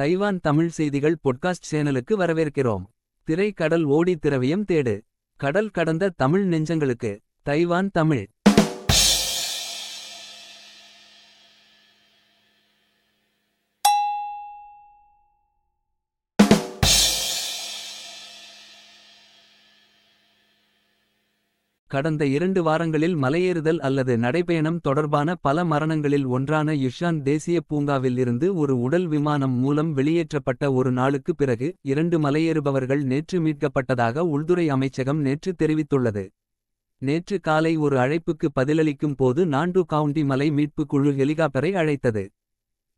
[0.00, 2.84] Taiwan Tamil செய்திகள் podcast சேனலுக்கு வரவேற்கிறோம்.
[3.24, 5.00] திரை கடல் ஓடி திரவியம் தேடு.
[5.36, 7.20] கடல் கடந்த தமிழ் நெஞ்சங்களுக்கு.
[7.42, 8.28] தைவான் தமிழ்.
[21.90, 28.74] கடந்த இரண்டு வாரங்களில் மலையேறுதல் அல்லது நடைபயணம் தொடர்பான பல மரணங்களில் ஒன்றான யுஷான் தேசிய பூங்காவில் இருந்து ஒரு
[28.80, 36.24] உடல் விமானம் மூலம் வெளியேற்றப்பட்ட ஒரு நாளுக்கு பிறகு இரண்டு மலையேறுபவர்கள் நேற்று மீட்கப்பட்டதாக உள்துறை அமைச்சகம் நேற்று தெரிவித்துள்ளது.
[37.02, 42.24] நேற்று காலை ஒரு அழைப்புக்கு பதிலளிக்கும் போது நான்டு கவுண்டி மலை மீட்பு குழு ஹெலிகாப்டரை அழைத்தது.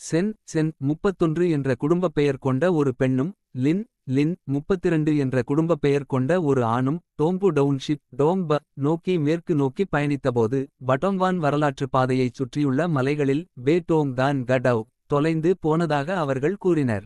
[0.00, 3.32] சென் சென் முப்பத்தொன்று என்ற குடும்பப் பெயர் கொண்ட ஒரு பெண்ணும்
[3.64, 9.84] லின் லின் முப்பத்திரண்டு என்ற குடும்பப் பெயர் கொண்ட ஒரு ஆணும் டோம்பு டவுன்ஷிப் டோம்ப நோக்கி மேற்கு நோக்கி
[9.96, 17.04] பயணித்தபோது பட்டோங்வான் வரலாற்று பாதையைச் சுற்றியுள்ள மலைகளில் பே டோங் தான் கடவ் தொலைந்து போனதாக அவர்கள் கூறினர்.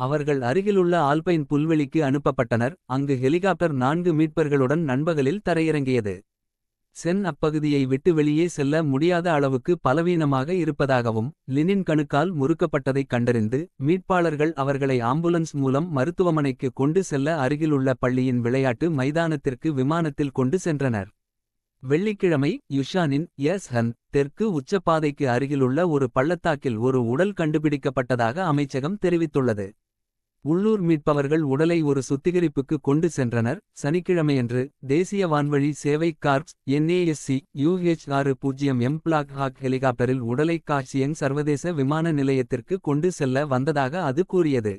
[0.00, 6.14] அவர்கள் அருகிலுள்ள ஆல்பைன் புல்வெளிக்கு அனுப்பப்பட்டனர் அங்கு ஹெலிகாப்டர் நான்கு மீட்பர்களுடன் நண்பகலில் தரையிறங்கியது.
[6.96, 14.96] சென் அப்பகுதியை விட்டு வெளியே செல்ல முடியாத அளவுக்கு பலவீனமாக இருப்பதாகவும் லினின் கணுக்கால் முறுக்கப்பட்டதைக் கண்டறிந்து மீட்பாளர்கள் அவர்களை
[15.02, 21.10] ஆம்புலன்ஸ் மூலம் மருத்துவமனைக்கு கொண்டு செல்ல அருகிலுள்ள பள்ளியின் விளையாட்டு மைதானத்திற்கு விமானத்தில் கொண்டு சென்றனர்.
[21.82, 29.66] வெள்ளிக்கிழமை யுஷானின் எஸ் ஹன் தெற்கு உச்சப்பாதைக்கு அருகிலுள்ள ஒரு பள்ளத்தாக்கில் ஒரு உடல் கண்டுபிடிக்கப்பட்டதாக அமைச்சகம் தெரிவித்துள்ளது.
[30.44, 38.32] உள்ளூர் மீட்பவர்கள் உடலை ஒரு சுத்திகரிப்புக்கு கொண்டு சென்றனர் சனிக்கிழமையன்று தேசிய வான்வழி சேவை கார்ப்ஸ் என்ஏஎஸ்சி யூஹெச் ஆறு
[38.36, 44.74] பூஜ்ஜியம் எம் பிளாக் ஹாக் ஹெலிகாப்டரில் உடலை காட்சியங் சர்வதேச விமான நிலையத்திற்கு கொண்டு செல்ல வந்ததாக அது கூறியது.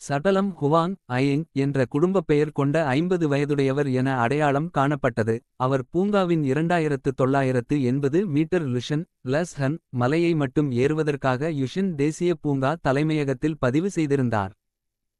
[0.00, 7.10] சடலம் ஹுவாங் அயங் என்ற குடும்பப் பெயர் கொண்ட ஐம்பது வயதுடையவர் என அடையாளம் காணப்பட்டது அவர் பூங்காவின் இரண்டாயிரத்து
[7.14, 14.54] தொள்ளாயிரத்து எண்பது மீட்டர் லுஷன் லஸ் ஹன் மலையை மட்டும் ஏறுவதற்காக யுஷின் தேசிய பூங்கா தலைமையகத்தில் பதிவு செய்திருந்தார்.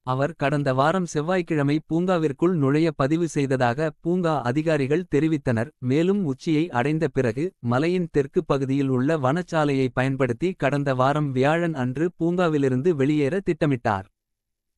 [0.06, 7.44] அவர் கடந்த வாரம் செவ்வாய்க்கிழமை பூங்காவிற்குள் நுழைய பதிவு செய்ததாக பூங்கா அதிகாரிகள் தெரிவித்தனர் மேலும் உச்சியை அடைந்த பிறகு
[7.59, 14.09] மலையின் தெற்கு பகுதியில் உள்ள வனச்சாலையை பயன்படுத்தி கடந்த வாரம் வியாழன் அன்று பூங்காவிலிருந்து வெளியேற திட்டமிட்டார்.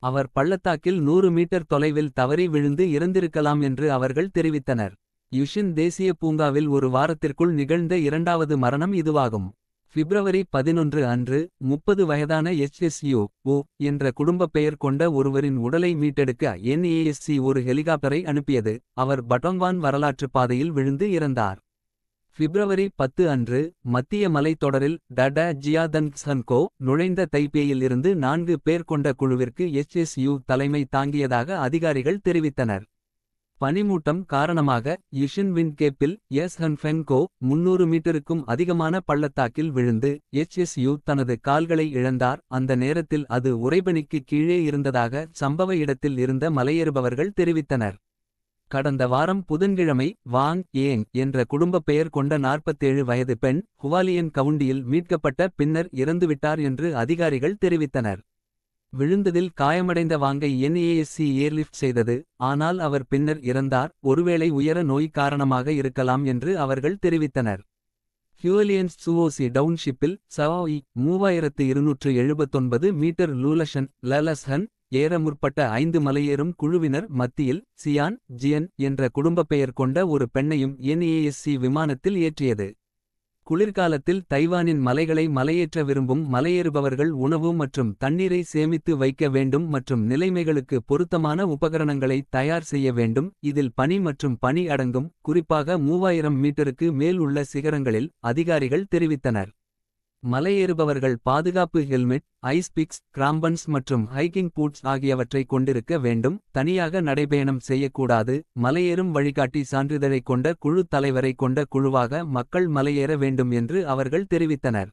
[0.03, 4.93] அவர் பள்ளத்தாக்கில் நூறு மீட்டர் தொலைவில் தவறி விழுந்து இறந்திருக்கலாம் என்று அவர்கள் தெரிவித்தனர்.
[5.31, 9.47] யுஷின் தேசிய பூங்காவில் ஒரு வாரத்திற்குள் நிகழ்ந்த இரண்டாவது மரணம் இதுவாகும்.
[9.95, 13.55] பிப்ரவரி பதினொன்று அன்று முப்பது வயதான எச்எஸ்யூ ஓ
[13.89, 20.71] என்ற குடும்பப் பெயர் கொண்ட ஒருவரின் உடலை மீட்டெடுக்க என்ஏஎஸ்சி ஒரு ஹெலிகாப்டரை அனுப்பியது அவர் பட்டோங்வான் வரலாற்று பாதையில்
[20.71, 21.59] விழுந்து இறந்தார்.
[22.39, 23.61] பிப்ரவரி பத்து அன்று
[23.95, 32.23] மத்திய மலைத்தொடரில் டட ஜியாதன்சன்கோ நுழைந்த தைப்பேயில் இருந்து நான்கு பேர் கொண்ட குழுவிற்கு எச்எஸ்யூ தலைமை தாங்கியதாக அதிகாரிகள்
[32.29, 32.83] தெரிவித்தனர்.
[33.63, 42.39] பனிமூட்டம் காரணமாக யுஷின்வின் கேப்பில் எஸ் ஹன்ஃபென்கோ முன்னூறு மீட்டருக்கும் அதிகமான பள்ளத்தாக்கில் விழுந்து எச்எஸ்யூ தனது கால்களை இழந்தார்
[42.47, 47.95] அந்த நேரத்தில் அது உறைபனிக்கு கீழே இருந்ததாக சம்பவ இடத்தில் இருந்த மலையேறுபவர்கள் தெரிவித்தனர்.
[48.71, 55.47] கடந்த வாரம் புதன்கிழமை வாங் ஏங் என்ற குடும்பப் பெயர் கொண்ட நாற்பத்தேழு வயது பெண் ஹுவாலியன் கவுண்டியில் மீட்கப்பட்ட
[55.55, 58.21] பின்னர் இறந்துவிட்டார் என்று அதிகாரிகள் தெரிவித்தனர்.
[58.97, 66.25] விழுந்ததில் காயமடைந்த வாங்கை என்ஏஎஸ்சி ஏர்லிஃப்ட் செய்தது ஆனால் அவர் பின்னர் இறந்தார் ஒருவேளை உயர நோய் காரணமாக இருக்கலாம்
[66.25, 67.61] என்று அவர்கள் தெரிவித்தனர்.
[68.41, 77.07] ஹியூலியன்ஸ் சுவோசி டவுன்ஷிப்பில் சவாயி மூவாயிரத்து இருநூற்று எழுபத்தொன்பது மீட்டர் லூலஷன் லலஸ்ஹன் ஏற முற்பட்ட ஐந்து மலையேறும் குழுவினர்
[77.19, 82.67] மத்தியில் சியான் ஜியன் என்ற குடும்பப் பெயர் கொண்ட ஒரு பெண்ணையும் என்ஏஎஸ்சி விமானத்தில் ஏற்றியது.
[83.47, 91.47] குளிர்காலத்தில் தைவானின் மலைகளை மலையேற்ற விரும்பும் மலையேறுபவர்கள் உணவு மற்றும் தண்ணீரை சேமித்து வைக்க வேண்டும் மற்றும் நிலைமைகளுக்கு பொருத்தமான
[91.47, 98.09] உபகரணங்களை தயார் செய்ய வேண்டும் இதில் பனி மற்றும் பனி அடங்கும் குறிப்பாக மூவாயிரம் மீட்டருக்கு மேல் உள்ள சிகரங்களில்
[98.31, 99.51] அதிகாரிகள் தெரிவித்தனர்.
[100.23, 108.35] மலையேறுபவர்கள் பாதுகாப்பு ஹெல்மெட் ஐஸ் பிக்ஸ் கிராம்பன்ஸ் மற்றும் ஹைக்கிங் பூட்ஸ் ஆகியவற்றை கொண்டிருக்க வேண்டும் தனியாக நடைபயணம் செய்யக்கூடாது
[108.61, 114.89] மலையேறும் வழிகாட்டி சான்றிதழைக் கொண்ட குழு தலைவரை கொண்ட குழுவாக மக்கள் மலையேற வேண்டும் என்று அவர்கள் தெரிவித்தனர்.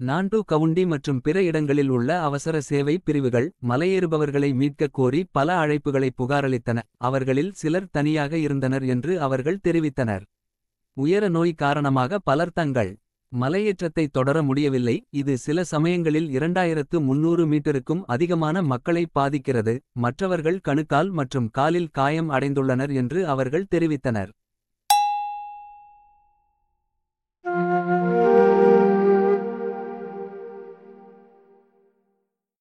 [0.00, 6.78] நான்டு கவுண்டி மற்றும் பிற இடங்களில் உள்ள அவசர சேவை பிரிவுகள் மலையேறுபவர்களை மீட்கக் கோரி பல அழைப்புகளை புகாரளித்தன
[6.98, 10.24] அவர்களில் சிலர் தனியாக இருந்தனர் என்று அவர்கள் தெரிவித்தனர்.
[10.96, 12.92] உயர நோய் காரணமாக பலர் தங்கள்
[13.32, 21.48] மலையேற்றத்தை தொடர முடியவில்லை இது சில சமயங்களில் இரண்டாயிரத்து முன்னூறு மீட்டருக்கும் அதிகமான மக்களை பாதிக்கிறது மற்றவர்கள் கணுக்கால் மற்றும்
[21.50, 24.30] காலில் காயம் அடைந்துள்ளனர் என்று அவர்கள் தெரிவித்தனர்.